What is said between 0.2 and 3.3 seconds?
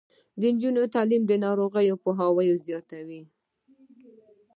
د نجونو تعلیم د ناروغیو پوهاوي زیاتوي.